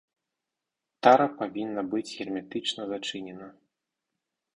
[1.07, 3.47] Тара павінна быць герметычна зачынена.